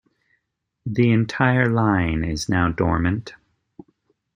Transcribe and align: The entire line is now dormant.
The 0.87 1.11
entire 1.11 1.69
line 1.69 2.23
is 2.23 2.49
now 2.49 2.71
dormant. 2.71 3.35